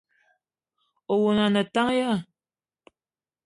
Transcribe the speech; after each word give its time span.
Owono 1.13 1.41
a 1.47 1.49
ne 1.53 1.61
tank 1.73 1.91
ya? 1.99 2.11